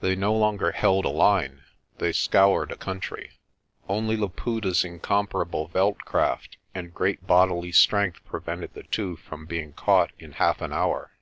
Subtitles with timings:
[0.00, 1.60] They no longer held a line;
[1.98, 3.32] they scoured a country.
[3.90, 9.74] Only Laputa's incomparable veld craft and great bodily strength prevented the two from be ing
[9.74, 11.12] caught in half an hour.